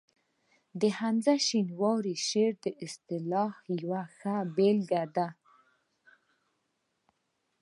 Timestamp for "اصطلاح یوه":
2.85-4.01